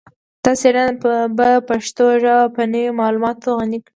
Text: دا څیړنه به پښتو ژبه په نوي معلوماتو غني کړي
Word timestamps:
دا 0.43 0.51
څیړنه 0.61 0.93
به 1.37 1.49
پښتو 1.69 2.05
ژبه 2.21 2.45
په 2.55 2.61
نوي 2.71 2.91
معلوماتو 2.99 3.47
غني 3.59 3.79
کړي 3.85 3.89